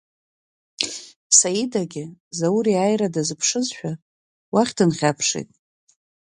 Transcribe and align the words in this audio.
Саидагьы, 1.37 2.05
Заур 2.37 2.65
иааира 2.71 3.07
дазыԥшызшәа, 3.13 3.91
уахь 4.53 4.73
дынхьаԥшит. 4.77 5.49